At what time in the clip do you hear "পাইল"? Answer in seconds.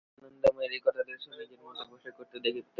2.59-2.67